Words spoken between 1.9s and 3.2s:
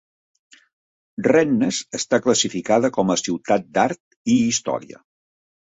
està classificada com